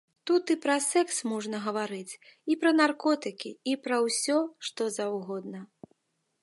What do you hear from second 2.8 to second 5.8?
наркотыкі і пра ўсё, што заўгодна.